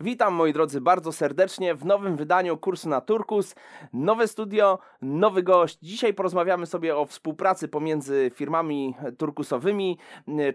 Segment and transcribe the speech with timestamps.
[0.00, 3.54] Witam moi drodzy bardzo serdecznie w nowym wydaniu kursu na Turkus.
[3.92, 5.78] Nowe studio, nowy gość.
[5.82, 9.98] Dzisiaj porozmawiamy sobie o współpracy pomiędzy firmami turkusowymi.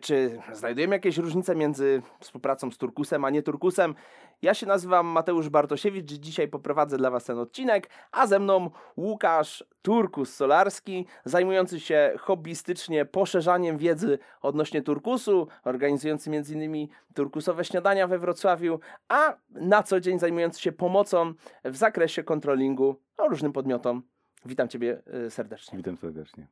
[0.02, 3.96] Czy znajdujemy jakieś różnice między współpracą z Turkusem a nie Turkusem?
[4.42, 9.64] Ja się nazywam Mateusz Bartosiewicz, dzisiaj poprowadzę dla Was ten odcinek, a ze mną Łukasz
[9.82, 16.88] Turkus Solarski, zajmujący się hobbystycznie poszerzaniem wiedzy odnośnie turkusu, organizujący m.in.
[17.14, 21.34] turkusowe śniadania we Wrocławiu, a na co dzień zajmujący się pomocą
[21.66, 24.04] w zakresie kontrolingu no, różnym podmiotom.
[24.46, 25.78] Witam Ciebie y, serdecznie.
[25.78, 26.48] Witam serdecznie.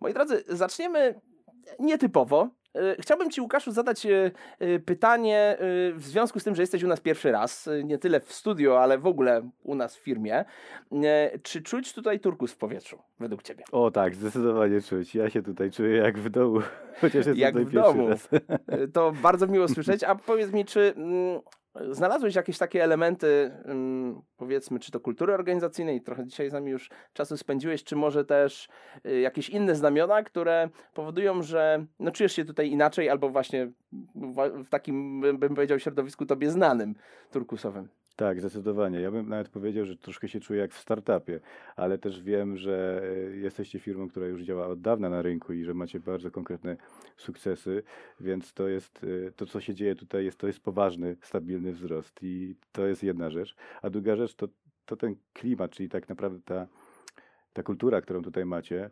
[0.00, 1.20] Moi drodzy, zaczniemy
[1.78, 2.48] nietypowo.
[2.76, 4.30] Y, Chciałbym Ci, Łukaszu, zadać y,
[4.62, 5.56] y, pytanie
[5.94, 8.98] w związku z tym, że jesteś u nas pierwszy raz, nie tyle w studio, ale
[8.98, 10.44] w ogóle u nas w firmie.
[11.42, 13.64] Czy czuć tutaj turkus w powietrzu, według Ciebie?
[13.72, 15.14] O tak, zdecydowanie czuć.
[15.14, 16.60] Ja się tutaj czuję jak w domu,
[17.00, 18.08] chociaż jestem Jak tutaj w pierwszy domu.
[18.08, 18.28] raz.
[18.92, 20.04] To bardzo miło słyszeć.
[20.04, 21.40] A powiedz mi, czy mm,
[21.90, 26.90] znalazłeś jakieś takie elementy, mm, powiedzmy, czy to kultury organizacyjnej, trochę dzisiaj z nami już
[27.12, 28.68] czasu spędziłeś, czy może też
[29.06, 33.70] y, jakieś inne znamiona, które powodują, że no, czujesz się tutaj inaczej, albo właśnie
[34.14, 36.94] w, takim, bym powiedział, środowisku tobie znanym
[37.30, 37.88] turkusowym.
[38.16, 39.00] Tak, zdecydowanie.
[39.00, 41.40] Ja bym nawet powiedział, że troszkę się czuję jak w startupie,
[41.76, 45.64] ale też wiem, że e, jesteście firmą, która już działa od dawna na rynku i
[45.64, 46.76] że macie bardzo konkretne
[47.16, 47.82] sukcesy,
[48.20, 52.18] więc to jest, e, to co się dzieje tutaj, jest, to jest poważny, stabilny wzrost
[52.22, 53.56] i to jest jedna rzecz.
[53.82, 54.48] A druga rzecz to,
[54.86, 56.66] to ten klimat, czyli tak naprawdę ta,
[57.52, 58.90] ta kultura, którą tutaj macie,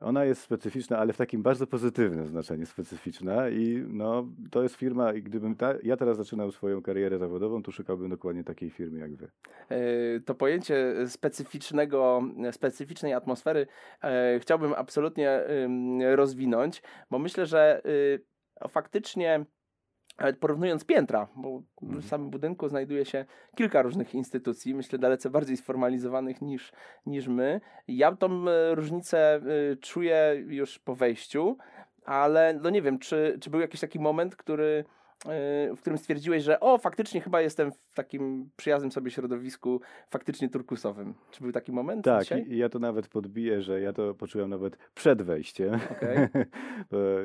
[0.00, 5.12] ona jest specyficzna, ale w takim bardzo pozytywnym znaczeniu specyficzna i no, to jest firma
[5.12, 9.16] i gdybym ta, ja teraz zaczynał swoją karierę zawodową, to szukałbym dokładnie takiej firmy jak
[9.16, 9.30] wy.
[9.68, 13.66] E, to pojęcie specyficznego, specyficznej atmosfery
[14.02, 15.40] e, chciałbym absolutnie
[16.14, 19.44] rozwinąć, bo myślę, że y, faktycznie
[20.18, 22.02] nawet porównując piętra, bo w Mhm.
[22.02, 23.24] samym budynku znajduje się
[23.56, 26.72] kilka różnych instytucji, myślę dalece bardziej sformalizowanych niż,
[27.06, 27.60] niż my.
[27.88, 29.40] Ja tą e, różnicę
[29.72, 31.56] y, czuję już po wejściu,
[32.04, 34.84] ale no nie wiem, czy, czy był jakiś taki moment, który,
[35.76, 41.14] w którym stwierdziłeś, że o, faktycznie chyba jestem w takim przyjaznym sobie środowisku, faktycznie turkusowym.
[41.30, 42.44] Czy był taki moment Tak, dzisiaj?
[42.48, 45.70] ja to nawet podbiję, że ja to poczułem nawet przed wejściem.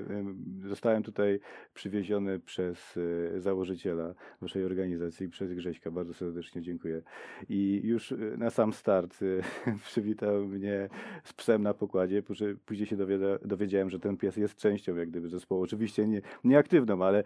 [0.10, 1.40] Ym, Zostałem tutaj
[1.74, 5.92] przywieziony przez y, założyciela waszej organizacji, przez Grześka.
[5.92, 7.02] Bardzo serdecznie dziękuję.
[7.50, 9.42] I już y, na sam start y,
[9.86, 10.90] przywitał mnie
[11.24, 12.24] z psem na pokładzie.
[12.24, 12.98] Później- się
[13.42, 15.62] dowiedziałem, że ten pies jest częścią jak gdyby zespołu.
[15.62, 17.24] Oczywiście nie, nieaktywną, ale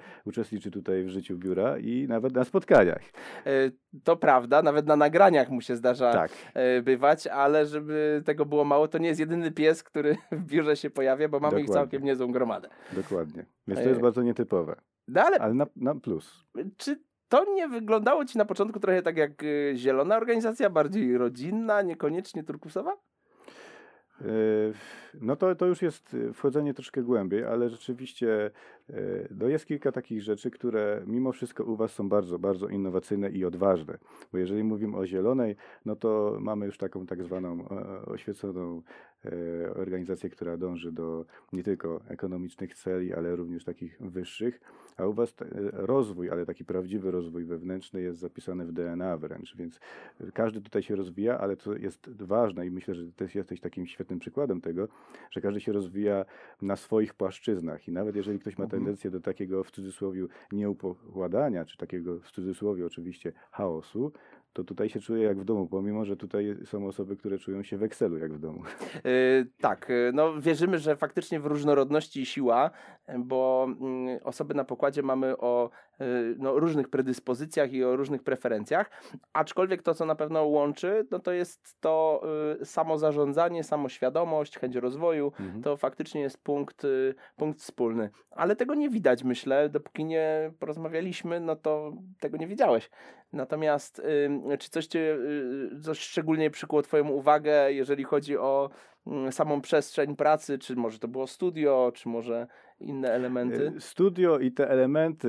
[0.59, 3.01] uczestniczy tutaj w życiu biura i nawet na spotkaniach.
[3.45, 3.71] E,
[4.03, 6.31] To prawda, nawet na nagraniach mu się zdarza Tak.
[6.53, 10.75] e, bywać, ale żeby tego było mało, to nie jest jedyny pies, który w biurze
[10.75, 11.81] się pojawia, bo mamy ich Dokładnie.
[11.91, 12.69] całkiem niezłą gromadę.
[12.93, 13.45] Dokładnie.
[13.67, 14.75] Więc E, to jest bardzo nietypowe.
[15.07, 16.45] No ale Ale na, na plus.
[16.77, 16.99] czy
[17.29, 22.43] to nie wyglądało ci na początku trochę tak jak e, zielona organizacja, bardziej rodzinna, niekoniecznie
[22.43, 22.97] turkusowa?
[25.21, 28.51] No to, to już jest e, wchodzenie troszkę głębiej, ale rzeczywiście
[29.31, 33.45] no jest kilka takich rzeczy, które mimo wszystko u Was są bardzo, bardzo innowacyjne i
[33.45, 33.97] odważne.
[34.31, 35.55] Bo jeżeli mówimy o zielonej,
[35.85, 38.81] no to mamy już taką tak zwaną e, oświeconą
[39.25, 44.61] e, organizację, która dąży do nie tylko ekonomicznych celi, ale również takich wyższych.
[44.97, 49.56] A u Was e, rozwój, ale taki prawdziwy rozwój wewnętrzny jest zapisany w DNA wręcz,
[49.56, 49.79] więc
[50.33, 54.19] każdy tutaj się rozwija, ale co jest ważne i myślę, że też jesteś takim świetnym
[54.19, 54.88] przykładem tego,
[55.31, 56.25] że każdy się rozwija
[56.61, 58.78] na swoich płaszczyznach i nawet jeżeli ktoś ma Mhm.
[58.79, 64.12] Tendencję do takiego w cudzysłowie nieupokładania, czy takiego w cudzysłowie oczywiście chaosu,
[64.53, 67.78] to tutaj się czuje jak w domu, pomimo, że tutaj są osoby, które czują się
[67.78, 68.63] w Excelu jak w domu.
[68.95, 72.72] E, tak, e, no wierzymy, że faktycznie w różnorodności siła,
[73.19, 75.69] bo mm, osoby na pokładzie mamy o
[76.37, 78.91] no, różnych predyspozycjach i o różnych preferencjach,
[79.33, 82.21] aczkolwiek to, co na pewno łączy, no to jest to
[82.61, 85.61] e, samozarządzanie, samoświadomość, chęć rozwoju, Mhm.
[85.63, 88.09] to faktycznie jest punkt, y, punkt wspólny.
[88.31, 92.89] Ale tego nie widać, myślę, dopóki nie porozmawialiśmy, no to tego nie wiedziałeś.
[93.33, 98.69] Natomiast ym, czy coś cię, y, coś szczególnie przykuło twoją uwagę, jeżeli chodzi o
[99.07, 102.47] mm, samą przestrzeń pracy, czy może to było studio, czy może
[102.81, 103.71] inne elementy?
[103.77, 105.27] E, Studio i te elementy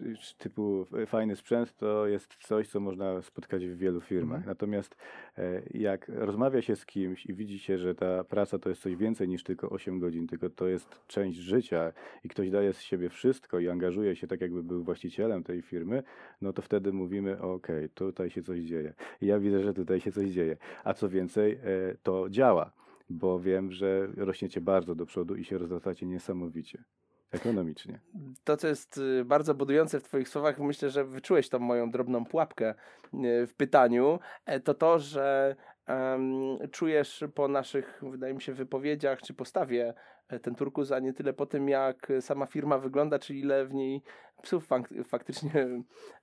[0.00, 4.38] y, typu fajny sprzęt to jest coś, co można spotkać w wielu firmach.
[4.38, 4.48] Mhm.
[4.48, 4.96] Natomiast
[5.38, 8.96] e, jak rozmawia się z kimś i widzi się, że ta praca to jest coś
[8.96, 11.92] więcej niż tylko 8 godzin, tylko to jest część życia
[12.24, 16.02] i ktoś daje z siebie wszystko i angażuje się tak, jakby był właścicielem tej firmy,
[16.40, 18.94] no to wtedy mówimy, okej, tutaj się coś dzieje.
[19.22, 20.56] I ja widzę, że tutaj się coś dzieje.
[20.84, 21.58] A co więcej, e,
[22.02, 22.72] to działa.
[23.10, 26.84] Bo wiem, że rośniecie bardzo do przodu i się rozrastacie niesamowicie.
[27.30, 28.00] ekonomicznie.
[28.44, 32.24] To, co jest y, bardzo budujące w Twoich słowach, myślę, że wyczułeś tą moją drobną
[32.24, 32.74] pułapkę
[33.14, 39.22] y, w pytaniu, e, to to, że em, czujesz po naszych, wydaje mi się, wypowiedziach
[39.22, 39.94] czy postawie
[40.28, 43.74] e, ten turkus, a nie tyle po tym, jak sama firma wygląda, czy ile w
[43.74, 44.02] niej
[44.40, 45.68] psów fak- faktycznie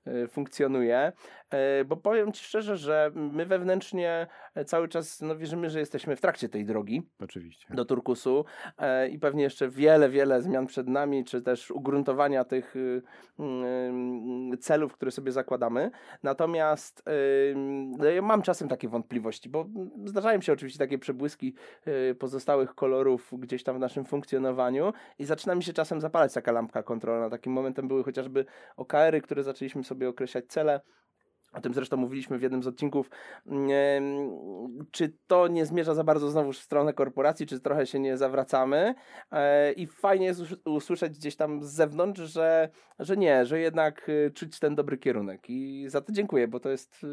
[0.05, 1.11] e, funkcjonuje.
[1.49, 6.15] E, Bo powiem Ci szczerze, że my wewnętrznie e, cały czas no, wierzymy, że jesteśmy
[6.15, 7.67] w trakcie tej drogi Oczywiście.
[7.73, 8.45] do turkusu
[9.11, 13.01] i pewnie jeszcze wiele, wiele zmian przed nami, czy też ugruntowania tych y,
[13.39, 15.91] mm, celów, które sobie zakładamy.
[16.23, 17.53] Natomiast y,
[17.97, 19.65] no, ja mam czasem takie wątpliwości, bo
[20.05, 21.53] zdarzają się oczywiście takie przebłyski
[22.11, 26.51] y, pozostałych kolorów gdzieś tam w naszym funkcjonowaniu i zaczyna mi się czasem zapalać taka
[26.51, 27.29] lampka kontrolna.
[27.29, 28.45] Takim momentem były chociażby
[28.77, 30.81] OKR-y, które zaczęliśmy sobie określać cele.
[31.53, 33.09] O tym zresztą mówiliśmy w jednym z odcinków.
[34.91, 38.95] Czy to nie zmierza za bardzo znowu w stronę korporacji, czy trochę się nie zawracamy?
[39.31, 44.09] E, I fajnie jest us- usłyszeć gdzieś tam z zewnątrz, że, że nie, że jednak
[44.09, 45.49] y, czuć ten dobry kierunek.
[45.49, 47.07] I za to dziękuję, bo to jest y,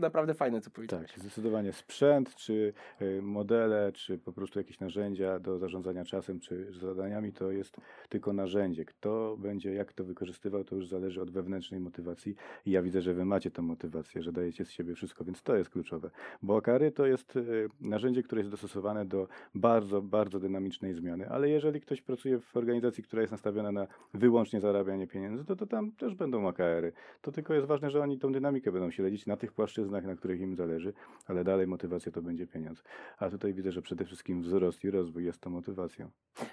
[0.00, 1.10] naprawdę fajne, co powiedziałeś.
[1.12, 2.72] Tak, zdecydowanie sprzęt, czy
[3.02, 7.76] y, modele, czy po prostu jakieś narzędzia do zarządzania czasem, czy zadaniami, to jest
[8.08, 8.84] tylko narzędzie.
[8.84, 12.34] Kto będzie, jak to wykorzystywał, to już zależy od wewnętrznej motywacji.
[12.66, 15.56] I ja widzę, że wy macie tą motywację, że dajecie z siebie wszystko, więc to
[15.56, 16.10] jest kluczowe.
[16.42, 21.48] Bo okary to jest y, narzędzie, które jest dostosowane do bardzo, bardzo dynamicznej zmiany, ale
[21.48, 25.92] jeżeli ktoś pracuje w organizacji, która jest nastawiona na wyłącznie zarabianie pieniędzy, to, to tam
[25.92, 26.92] też będą OKR-y.
[27.22, 30.40] To tylko jest ważne, że oni tą dynamikę będą śledzić na tych płaszczyznach, na których
[30.40, 30.92] im zależy,
[31.26, 32.82] ale dalej motywacja to będzie pieniądz.
[33.18, 36.10] A tutaj widzę, że przede wszystkim wzrost i rozwój jest tą motywacją.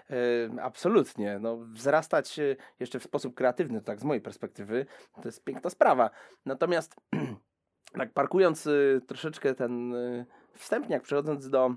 [0.10, 1.40] E, Absolutnie.
[1.40, 4.86] No, wzrastać e, jeszcze w sposób kreatywny, tak z mojej perspektywy,
[5.22, 6.10] to jest piękna sprawa.
[6.46, 6.96] Natomiast
[7.98, 11.76] tak parkując y, troszeczkę ten y, wstępniak, przechodząc do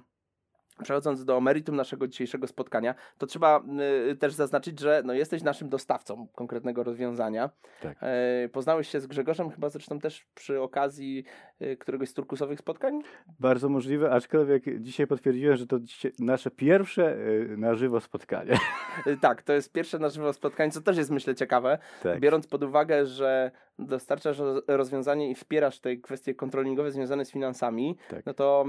[0.82, 3.62] Przechodząc do meritum naszego dzisiejszego spotkania, to trzeba
[4.11, 7.50] y, też zaznaczyć, że no, jesteś naszym dostawcą konkretnego rozwiązania.
[7.82, 7.99] Tak.
[8.00, 11.25] E, poznałeś się z Grzegorzem chyba zresztą też przy okazji
[11.62, 13.02] y, któregoś z turkusowych spotkań?
[13.40, 15.78] Bardzo możliwe, aczkolwiek dzisiaj potwierdziłem, że to
[16.19, 18.58] nasze pierwsze y, na żywo spotkanie.
[19.06, 21.78] Y, tak, to jest pierwsze na żywo spotkanie, co też jest myślę ciekawe.
[22.02, 22.20] tak.
[22.20, 23.50] Biorąc pod uwagę, że
[23.87, 28.27] dostarczasz roz- rozwiązanie i wspierasz te kwestie kontrolingowe związane z finansami, Tak.
[28.27, 28.65] no to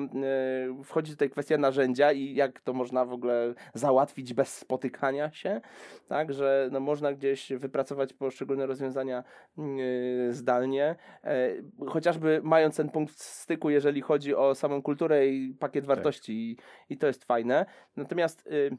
[0.79, 5.61] y, wchodzi tutaj kwestia narzędzia i jak to można w ogóle załatwić bez spotykania się,
[6.07, 9.23] tak, że no, można gdzieś wypracować poszczególne rozwiązania
[9.59, 11.49] y, zdalnie, e,
[11.87, 16.57] chociażby mając ten punkt styku, jeżeli chodzi o samą kulturę i pakiet wartości i,
[16.93, 17.65] i to jest fajne.
[17.95, 18.77] Natomiast y,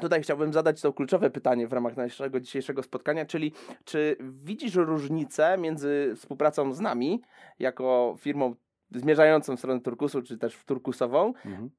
[0.00, 3.52] Tutaj chciałbym zadać to kluczowe pytanie w ramach naszego dzisiejszego spotkania, czyli
[3.84, 7.22] czy widzisz różnicę między współpracą z nami,
[7.58, 8.54] jako firmą
[8.90, 11.70] zmierzającą w stronę turkusu, czy też w turkusową, Mhm.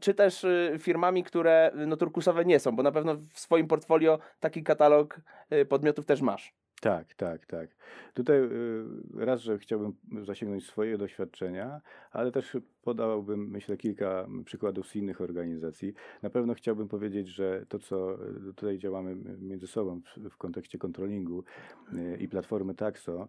[0.00, 3.66] czy też y, firmami, które y, no, turkusowe nie są, bo na pewno w swoim
[3.68, 5.20] portfolio taki katalog
[5.52, 6.54] y, podmiotów też masz.
[6.82, 7.70] Tak, tak, tak.
[8.14, 8.84] Tutaj y,
[9.14, 9.92] raz, że chciałbym
[10.24, 11.80] zasięgnąć swoje doświadczenia,
[12.10, 15.94] ale też podałbym, myślę, kilka przykładów z innych organizacji.
[16.22, 20.00] Na pewno chciałbym powiedzieć, że to, co y, tutaj działamy między sobą
[20.30, 21.44] w, kontekście kontrolingu
[21.92, 23.28] y, i platformy Taxo,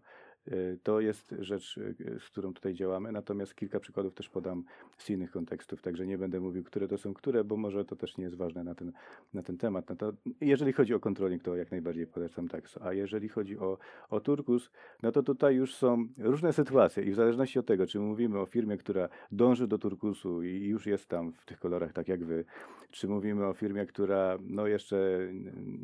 [0.83, 4.63] to jest rzecz, y, z którą tutaj działamy, natomiast kilka przykładów też podam
[4.97, 8.17] z innych kontekstów, także nie będę mówił, które to są które, bo może to też
[8.17, 8.91] nie jest ważne na ten,
[9.33, 9.89] na ten temat.
[9.89, 13.77] No to, jeżeli chodzi o kontroling, to jak najbardziej polecam Taxo, a jeżeli chodzi o,
[14.09, 14.71] o Turkus,
[15.03, 18.45] no to tutaj już są różne sytuacje i w zależności od tego, czy mówimy o
[18.45, 22.45] firmie, która dąży do Turkusu i już jest tam w tych kolorach tak jak wy,
[22.91, 25.19] czy mówimy o firmie, która no jeszcze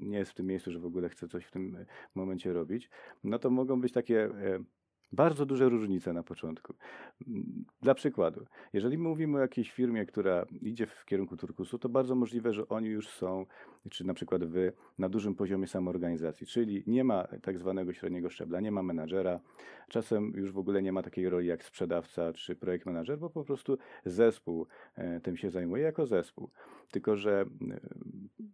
[0.01, 1.77] nie jest w tym miejscu, że w ogóle chce coś w tym
[2.15, 2.89] momencie robić,
[3.23, 4.29] no to mogą być takie
[5.11, 6.73] bardzo duże różnice na początku.
[7.27, 12.15] Mm, Dla przykładu, jeżeli mówimy o jakiejś firmie, która idzie w kierunku turkusu, to bardzo
[12.15, 13.45] możliwe, że oni już są,
[13.89, 18.59] czy na przykład wy, na dużym poziomie samoorganizacji, czyli nie ma tak zwanego średniego szczebla,
[18.59, 19.39] nie ma menadżera,
[19.89, 23.43] czasem już w ogóle nie ma takiej roli jak sprzedawca czy projekt manager, bo po
[23.43, 26.49] prostu zespół e, tym się zajmuje jako zespół.
[26.91, 27.79] Tylko, że e,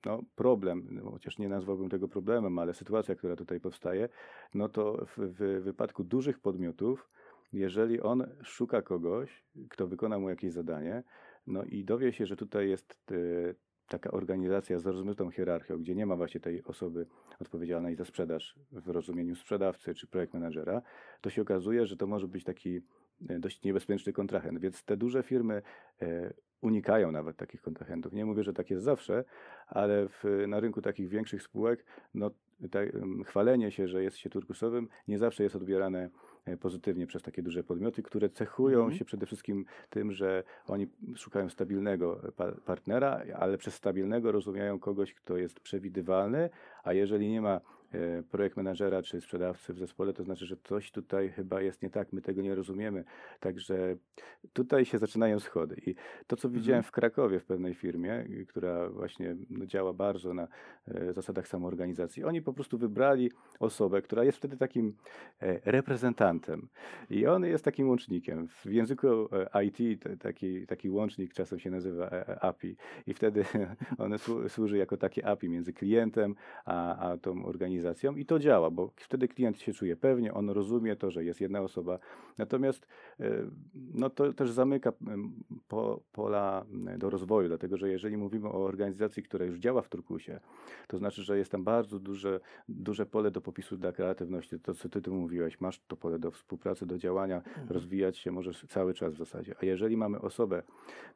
[0.06, 4.10] no, problem, no, chociaż nie nazwałbym tego problemem, ale sytuacja, która tutaj powstaje,
[4.54, 7.10] no to w, w wypadku dużych podmiotów,
[7.54, 11.04] jeżeli on szuka kogoś, kto wykona mu jakieś zadanie,
[11.48, 13.16] no i dowie się, że tutaj jest e,
[13.88, 17.08] taka organizacja z rozmytą hierarchią, gdzie nie ma właśnie tej osoby
[17.40, 20.82] odpowiedzialnej za sprzedaż w rozumieniu sprzedawcy czy projekt menadżera,
[21.22, 22.82] to się okazuje, że to może być taki
[23.30, 24.60] e, dość niebezpieczny kontrahent.
[24.60, 25.62] Więc te duże firmy
[26.62, 28.14] unikają nawet takich kontrahentów.
[28.14, 29.24] Nie mówię, że tak jest zawsze,
[29.68, 32.32] ale w, na rynku takich większych spółek no,
[33.26, 36.10] chwalenie się, że jest się turkusowym, nie zawsze jest odbierane
[36.46, 38.98] e, pozytywnie przez takie duże podmioty, które cechują Mhm.
[38.98, 45.14] się przede wszystkim tym, że oni szukają stabilnego pa- partnera, ale przez stabilnego rozumieją kogoś,
[45.14, 46.50] kto jest przewidywalny,
[46.84, 47.62] a jeżeli nie ma e,
[48.32, 52.14] projekt menadżera czy sprzedawcy w zespole, to znaczy, że coś tutaj chyba jest nie tak,
[52.14, 53.04] my tego nie rozumiemy.
[53.40, 53.96] Także
[54.54, 55.76] tutaj się zaczynają schody.
[55.86, 55.96] I
[56.28, 60.48] to, co widziałem w Krakowie w pewnej firmie, y, która właśnie no, działa bardzo na
[60.88, 64.94] e, zasadach samoorganizacji, oni po prostu wybrali osobę, która jest wtedy takim
[65.42, 66.68] e, reprezentantem.
[67.10, 68.48] I on jest takim łącznikiem.
[68.48, 72.76] W języku e, IT taki, taki łącznik czasem się nazywa e, e, API.
[73.08, 73.46] I wtedy
[73.98, 76.36] on słu- służy jako takie API między klientem
[76.66, 77.85] a, a tą organizacją.
[78.18, 81.62] I to działa, bo wtedy klient się czuje pewnie, on rozumie to, że jest jedna
[81.62, 82.00] osoba.
[82.38, 82.88] Natomiast
[83.20, 83.32] e,
[83.94, 84.94] no to też zamyka
[85.68, 86.66] po, pola
[86.98, 90.40] do rozwoju, dlatego że jeżeli mówimy o organizacji, która już działa w Turkusie,
[90.88, 92.40] to znaczy, że jest tam bardzo duże,
[92.70, 94.60] duże pole do popisu dla kreatywności.
[94.60, 98.66] To, co ty tu mówiłeś, masz to pole do współpracy, do działania, rozwijać się możesz
[98.70, 99.56] cały czas w zasadzie.
[99.62, 100.64] A jeżeli mamy osobę,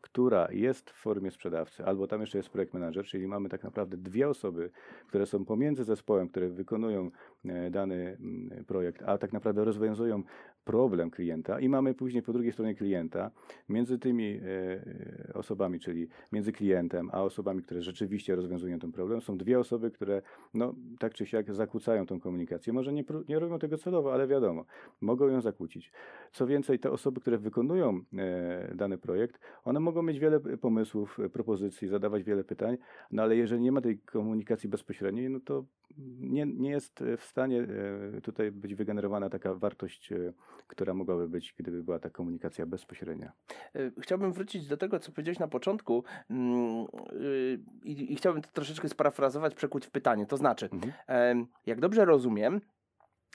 [0.01, 3.97] która jest w formie sprzedawcy, albo tam jeszcze jest projekt manager, czyli mamy tak naprawdę
[3.97, 4.71] dwie osoby,
[5.07, 7.11] które są pomiędzy zespołem, które wykonują
[7.45, 10.23] e, dany mm, projekt, a tak naprawdę rozwiązują
[10.69, 13.31] problem klienta i mamy później po drugiej stronie klienta,
[13.69, 14.41] między tymi e,
[15.29, 19.91] e, osobami, czyli między klientem a osobami, które rzeczywiście rozwiązują ten problem, są dwie osoby,
[19.91, 20.21] które
[20.53, 22.73] no, tak czy siak zakłócają tą komunikację.
[22.73, 24.65] Może nie, nie robią tego celowo, ale wiadomo,
[25.01, 25.91] mogą ją zakłócić.
[26.31, 31.87] Co więcej, te osoby, które wykonują e, dany projekt, one mogą mieć wiele pomysłów, propozycji,
[31.87, 32.77] zadawać wiele pytań,
[33.11, 35.65] no ale jeżeli nie ma tej komunikacji bezpośredniej, no to
[36.19, 37.67] nie, nie jest w stanie
[38.23, 40.13] tutaj być wygenerowana taka wartość,
[40.69, 43.31] która mogłaby być, gdyby była ta komunikacja bezpośrednia.
[43.75, 48.49] Y, Chciałbym wrócić do tego, co powiedziałeś na początku mm, y, i, i chciałbym to
[48.53, 50.25] troszeczkę sparafrazować, przekuć w pytanie.
[50.25, 51.47] To znaczy, Mhm.
[51.65, 52.61] jak dobrze rozumiem,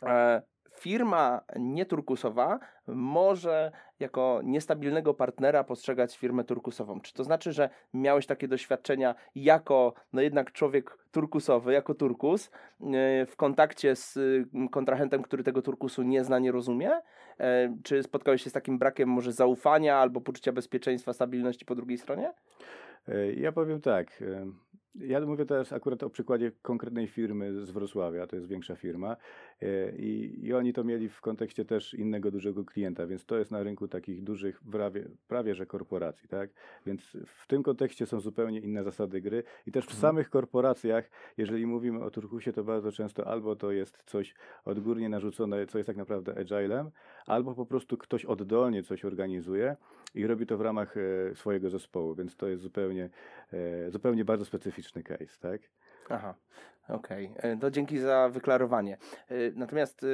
[0.02, 0.42] e,
[0.80, 7.00] firma nieturkusowa może jako niestabilnego partnera postrzegać firmę turkusową.
[7.00, 13.26] Czy to znaczy, że miałeś takie doświadczenia jako no jednak człowiek turkusowy, jako turkus, e,
[13.26, 16.90] w kontakcie z y, kontrahentem, który tego turkusu nie zna, nie rozumie?
[17.40, 21.98] E, Czy spotkałeś się z takim brakiem może zaufania albo poczucia bezpieczeństwa, stabilności po drugiej
[21.98, 22.32] stronie?
[23.08, 24.22] E, Ja powiem tak.
[25.00, 29.16] Ja mówię teraz akurat o przykładzie konkretnej firmy z Wrocławia, to jest większa firma
[29.62, 33.50] e, i, i oni to mieli w kontekście też innego dużego klienta, więc to jest
[33.50, 36.50] na rynku takich dużych, prawie, prawie że korporacji, tak?
[36.86, 40.00] Więc w tym kontekście są zupełnie inne zasady gry i też w Mhm.
[40.00, 44.34] samych korporacjach, jeżeli mówimy o Turkusie, to bardzo często albo to jest coś
[44.64, 46.90] odgórnie narzucone, co jest tak naprawdę agilem,
[47.26, 49.76] albo po prostu ktoś oddolnie coś organizuje
[50.14, 53.10] i robi to w ramach e, swojego zespołu, więc to jest zupełnie,
[53.52, 54.44] e, zupełnie bardzo
[54.84, 55.60] specyficzny case, tak?
[56.08, 56.34] Aha,
[56.88, 57.32] okej.
[57.36, 58.94] E, To dzięki za wyklarowanie.
[59.28, 60.06] E, Natomiast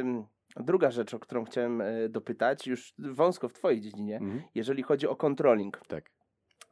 [0.56, 4.42] druga rzecz, o którą chciałem e, dopytać, już wąsko w Twojej dziedzinie, Mhm.
[4.54, 5.80] jeżeli chodzi o controlling.
[5.88, 6.10] Tak.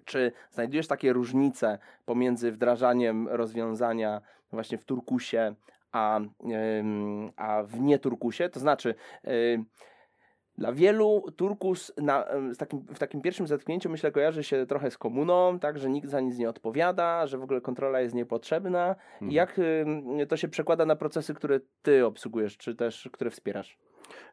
[0.04, 4.20] Czy znajdujesz takie różnice pomiędzy wdrażaniem rozwiązania
[4.52, 5.54] właśnie w Turkusie,
[5.92, 6.20] a,
[7.36, 8.48] a w nie-Turkusie?
[8.48, 8.94] To znaczy,
[10.58, 14.98] dla wielu Turkus na, z takim, w takim pierwszym zetknięciu myślę kojarzy się trochę z
[14.98, 18.96] komuną, tak, że nikt za nic nie odpowiada, że w ogóle kontrola jest niepotrzebna.
[19.12, 19.32] Mhm.
[19.32, 23.78] Jak ym, to się przekłada na procesy, które ty obsługujesz, czy też które wspierasz?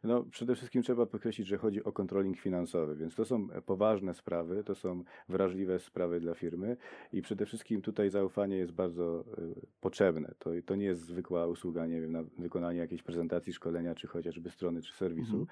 [0.04, 4.64] No, przede wszystkim trzeba podkreślić, że chodzi o kontroling finansowy, więc to są poważne sprawy,
[4.64, 6.76] to są wrażliwe sprawy dla firmy
[7.12, 9.42] i przede wszystkim tutaj zaufanie jest bardzo e,
[9.80, 10.34] potrzebne.
[10.38, 14.50] To, to nie jest zwykła usługa, nie wiem, na wykonanie jakiejś prezentacji, szkolenia, czy chociażby
[14.50, 15.46] strony, czy serwisu, Mhm.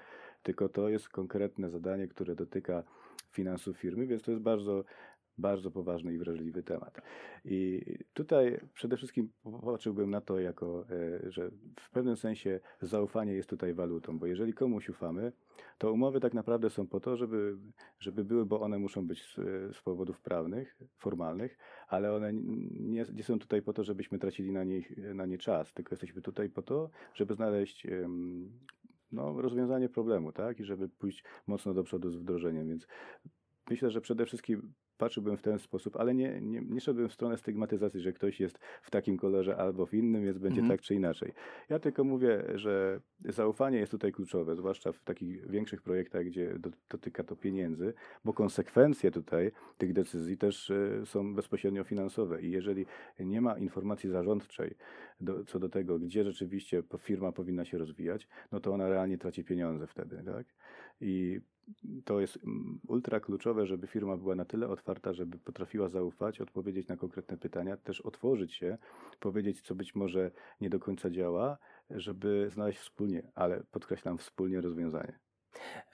[0.45, 2.83] Tylko to jest konkretne zadanie, które dotyka
[3.31, 4.83] finansów firmy, więc to jest bardzo
[5.37, 7.01] bardzo poważny i wrażliwy temat.
[7.45, 10.85] I tutaj przede wszystkim popatrzyłbym na to jako,
[11.25, 15.31] e, że w pewnym sensie zaufanie jest tutaj walutą, bo jeżeli komuś ufamy,
[15.77, 17.57] to umowy tak naprawdę są po to, żeby,
[17.99, 19.35] żeby były, bo one muszą być z,
[19.75, 24.63] z powodów prawnych, formalnych, ale one nie, nie są tutaj po to, żebyśmy tracili na,
[24.63, 28.49] nich, na nie czas, tylko jesteśmy tutaj po to, żeby znaleźć em,
[29.15, 30.59] no, rozwiązanie problemu, tak?
[30.59, 32.87] I żeby pójść mocno do przodu z wdrożeniem, więc
[33.69, 37.37] myślę, że przede wszystkim patrzyłbym w ten sposób, ale nie, nie, nie szedłbym w stronę
[37.37, 40.77] stygmatyzacji, że ktoś jest w takim kolorze albo w innym, więc będzie Mhm.
[40.77, 41.33] tak czy inaczej.
[41.69, 46.69] Ja tylko mówię, że zaufanie jest tutaj kluczowe, zwłaszcza w takich większych projektach, gdzie do,
[46.89, 47.93] dotyka to pieniędzy,
[48.25, 52.85] bo konsekwencje tutaj tych decyzji też e, są bezpośrednio finansowe i jeżeli
[53.19, 54.75] nie ma informacji zarządczej
[55.21, 59.43] do, co do tego, gdzie rzeczywiście firma powinna się rozwijać, no to ona realnie traci
[59.43, 60.47] pieniądze wtedy, tak?
[61.01, 61.41] I
[62.05, 66.87] to jest mm, ultra kluczowe, żeby firma była na tyle otwarta, żeby potrafiła zaufać, odpowiedzieć
[66.87, 68.77] na konkretne pytania, też otworzyć się,
[69.19, 70.31] powiedzieć, co być może
[70.61, 71.57] nie do końca działa,
[71.89, 75.19] żeby znaleźć wspólnie, ale podkreślam, wspólnie rozwiązanie.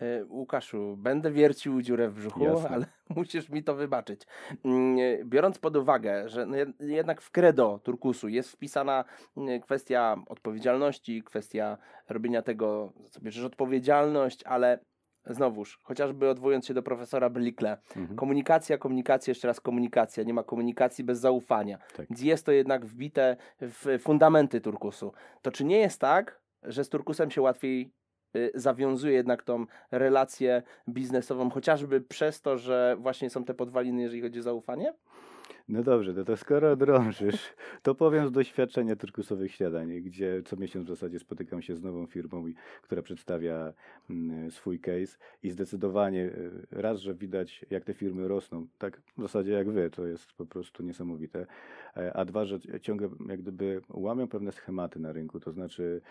[0.01, 2.69] E, Łukaszu, będę wiercił dziurę w brzuchu, Jasne.
[2.69, 2.85] ale
[3.15, 4.21] musisz mi to wybaczyć.
[4.65, 9.05] Mm, e, Biorąc pod uwagę, że no jed- jednak w credo turkusu jest wpisana
[9.37, 11.77] mm, kwestia odpowiedzialności, kwestia
[12.09, 14.79] robienia tego, co bierzesz odpowiedzialność, ale
[15.25, 18.15] znowuż, chociażby odwołując się do profesora Blikle, Mhm.
[18.15, 21.77] komunikacja, komunikacja, jeszcze raz komunikacja, nie ma komunikacji bez zaufania.
[21.97, 22.19] Tak.
[22.21, 25.13] Jest to jednak wbite w fundamenty turkusu.
[25.41, 27.91] To czy nie jest tak, że z turkusem się łatwiej
[28.35, 34.21] y, zawiązuje jednak tą relację biznesową, chociażby przez to, że właśnie są te podwaliny, jeżeli
[34.21, 34.93] chodzi o zaufanie?
[35.71, 40.89] No dobrze, to skoro drążysz, to powiem z doświadczenia turkusowych śniadań, gdzie co miesiąc w
[40.89, 42.45] zasadzie spotykam się z nową firmą,
[42.81, 43.73] która przedstawia
[44.09, 49.21] mm, swój case i zdecydowanie y, raz, że widać jak te firmy rosną, tak w
[49.21, 51.45] zasadzie jak wy, to jest po prostu niesamowite,
[51.97, 56.01] e, a dwa, że ciągle jak gdyby łamią pewne schematy na rynku, to znaczy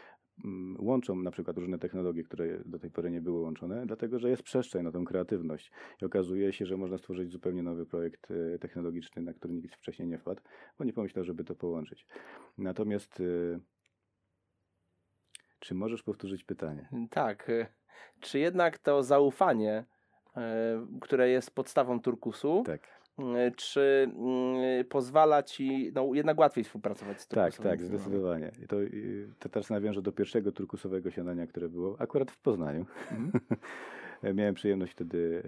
[0.45, 4.31] mm, łączą na przykład różne technologie, które do tej pory nie były łączone, dlatego że
[4.31, 5.73] jest przestrzeń na tą kreatywność.
[6.03, 10.09] I okazuje się, że można stworzyć zupełnie nowy projekt e, technologiczny, na który nikt wcześniej
[10.09, 10.41] nie wpadł,
[10.79, 12.07] bo nie pomyślał, żeby to połączyć.
[12.59, 13.25] Natomiast e,
[15.59, 16.89] czy możesz powtórzyć pytanie?
[17.11, 17.49] Tak.
[17.49, 17.67] y,
[18.21, 19.85] Czy jednak to zaufanie,
[20.37, 20.41] y,
[21.01, 23.01] które jest podstawą turkusu, Tak.
[23.19, 24.11] y, czy
[24.81, 27.99] y, pozwala ci no, jednak łatwiej współpracować z Tak, turkusowymi tak, firmami?
[28.03, 28.53] zdecydowanie.
[28.65, 32.87] I to, y, to teraz nawiążę do pierwszego turkusowego śniadania, które było akurat w Poznaniu.
[33.11, 33.31] Mhm.
[34.23, 35.43] Miałem przyjemność wtedy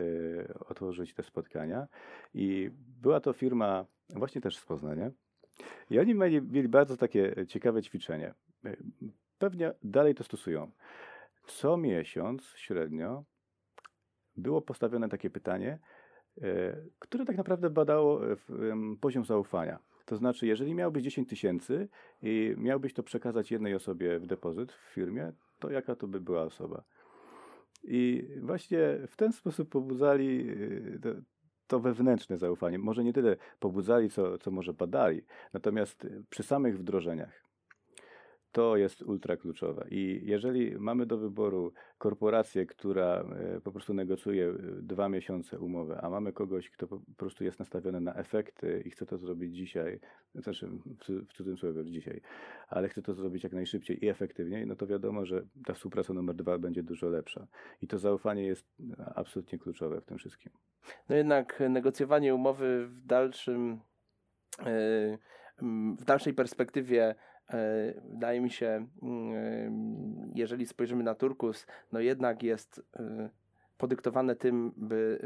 [0.48, 1.86] e, otworzyć te spotkania
[2.34, 2.70] i
[3.02, 5.10] była to firma właśnie też z Poznania.
[5.90, 8.34] I oni mieli, mieli bardzo takie ciekawe ćwiczenie.
[8.64, 8.76] E,
[9.42, 10.70] Pewnie dalej to stosują.
[11.46, 13.24] Co miesiąc średnio
[14.36, 15.78] było postawione takie pytanie,
[16.42, 18.36] e, które tak naprawdę badało e,
[19.00, 19.78] poziom zaufania.
[20.04, 21.88] To znaczy, jeżeli miałbyś 10 tysięcy
[22.22, 26.42] i miałbyś to przekazać jednej osobie w depozyt w firmie, to jaka to by była
[26.42, 26.84] osoba?
[27.84, 31.08] I właśnie w ten sposób pobudzali y, to,
[31.66, 32.78] to wewnętrzne zaufanie.
[32.78, 35.22] Może nie tyle pobudzali, co, co może badali.
[35.52, 37.51] Natomiast y, przy samych wdrożeniach
[38.52, 39.86] to jest ultra kluczowe.
[39.90, 43.24] I jeżeli mamy do wyboru korporację, która
[43.56, 47.58] e, po prostu negocjuje e, dwa miesiące umowę, a mamy kogoś, kto po prostu jest
[47.58, 50.00] nastawiony na efekty i chce to zrobić dzisiaj,
[50.34, 52.20] znaczy w cu- w cudzysłowie dzisiaj,
[52.68, 56.36] ale chce to zrobić jak najszybciej i efektywniej, no to wiadomo, że ta współpraca numer
[56.36, 57.46] dwa będzie dużo lepsza.
[57.82, 58.66] I to zaufanie jest
[58.98, 60.52] e, absolutnie kluczowe w tym wszystkim.
[61.08, 63.80] No jednak negocjowanie umowy w dalszym,
[65.98, 67.14] w dalszej perspektywie
[68.04, 73.30] wydaje mi się, mm, jeżeli spojrzymy na Turkus, no jednak jest e,
[73.78, 75.18] podyktowane tym, by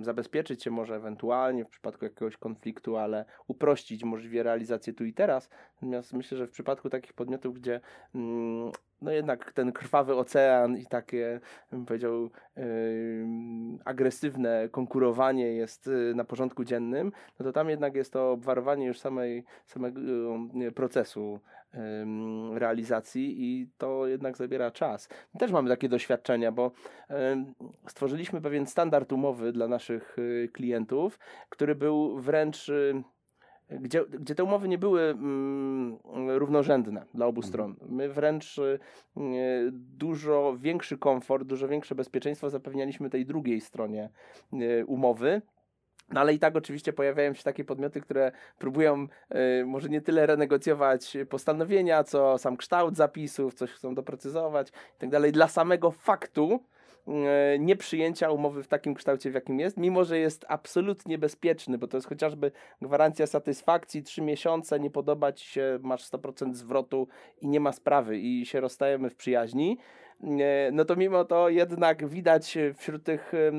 [0.00, 5.12] y, zabezpieczyć się może ewentualnie w przypadku jakiegoś konfliktu, ale uprościć możliwie realizację tu i
[5.12, 5.48] teraz.
[5.74, 7.80] Natomiast myślę, że w przypadku takich podmiotów, gdzie
[8.14, 8.72] mm,
[9.02, 16.24] no jednak ten krwawy ocean i takie, bym powiedział, ym, agresywne konkurowanie jest y, na
[16.24, 20.00] porządku dziennym, no to tam jednak jest to obwarowanie już samej, samego
[20.62, 21.40] y, procesu
[22.54, 25.08] realizacji i to jednak zabiera czas.
[25.34, 26.72] My też mamy takie doświadczenia, bo
[27.86, 33.02] stworzyliśmy pewien standard umowy dla naszych y, klientów, który był wręcz y,
[33.70, 37.48] gdzie, gdzie te umowy nie były mm, równorzędne dla obu Mhm.
[37.48, 37.76] stron.
[37.88, 38.78] My wręcz y,
[39.72, 44.10] dużo większy komfort, dużo większe bezpieczeństwo zapewnialiśmy tej drugiej stronie
[44.52, 45.42] y, umowy.
[46.12, 49.06] No ale i tak oczywiście pojawiają się takie podmioty, które próbują
[49.60, 55.10] y, może nie tyle renegocjować postanowienia, co sam kształt zapisów, coś chcą doprecyzować i tak
[55.10, 55.32] dalej.
[55.32, 56.60] Dla samego faktu
[57.08, 61.88] y, nieprzyjęcia umowy w takim kształcie, w jakim jest, mimo że jest absolutnie bezpieczny, bo
[61.88, 67.08] to jest chociażby gwarancja satysfakcji, trzy miesiące, nie podoba ci się, masz 100% zwrotu
[67.40, 69.78] i nie ma sprawy i się rozstajemy w przyjaźni.
[70.24, 73.50] E, No to mimo to jednak widać wśród tych e,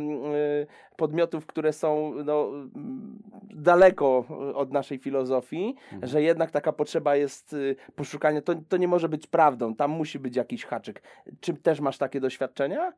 [0.96, 3.20] podmiotów, które są no, mm,
[3.54, 6.08] daleko od naszej filozofii, Mhm.
[6.08, 10.20] że jednak taka potrzeba jest y, poszukania, to, to nie może być prawdą, tam musi
[10.20, 11.02] być jakiś haczyk.
[11.40, 12.94] Czy też masz takie doświadczenia?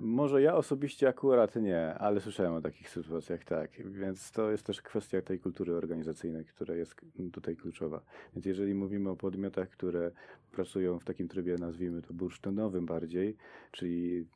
[0.00, 3.70] Może ja osobiście akurat nie, ale słyszałem o takich sytuacjach, tak.
[3.92, 6.94] Więc to jest też kwestia tej kultury organizacyjnej, która jest
[7.32, 8.00] tutaj kluczowa.
[8.34, 10.10] Więc jeżeli mówimy o podmiotach, które
[10.52, 13.36] pracują w takim trybie, nazwijmy to bursztynowym bardziej,
[13.70, 14.26] czyli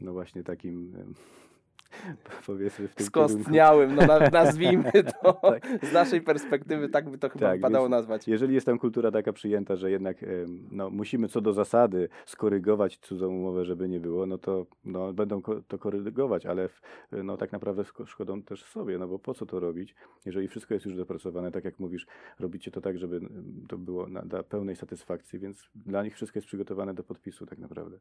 [0.00, 0.92] no właśnie takim
[2.46, 5.68] powiedzmy w tym skostniałym, no na, nazwijmy to Tak.
[5.82, 8.28] z naszej perspektywy, tak by to chyba Tak, wypadało nazwać.
[8.28, 10.16] Jeżeli jest tam kultura taka przyjęta, że jednak
[10.70, 15.42] no, musimy co do zasady skorygować cudzą umowę, żeby nie było, no to no, będą
[15.42, 16.68] to korygować, ale
[17.12, 19.94] no, tak naprawdę szko- szkodą też sobie, no bo po co to robić,
[20.26, 22.06] jeżeli wszystko jest już dopracowane, tak jak mówisz,
[22.38, 23.20] robicie to tak, żeby
[23.68, 27.58] to było na, dla pełnej satysfakcji, więc dla nich wszystko jest przygotowane do podpisu tak
[27.58, 27.98] naprawdę.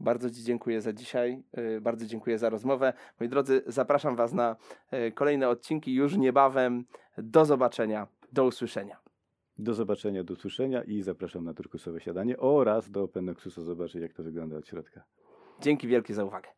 [0.00, 2.92] Bardzo Ci dziękuję za dzisiaj, y, bardzo dziękuję za rozmowę.
[3.20, 4.56] Moi drodzy, zapraszam Was na
[4.92, 6.84] y, kolejne odcinki już niebawem.
[7.18, 8.96] Do zobaczenia, do usłyszenia.
[9.58, 14.12] Do zobaczenia, do usłyszenia i zapraszam na turkusowe siadanie oraz do Open Nexusa zobaczyć, jak
[14.12, 15.04] to wygląda od środka.
[15.60, 16.57] Dzięki wielkie za uwagę.